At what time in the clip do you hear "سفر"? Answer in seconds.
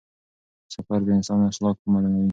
0.73-0.99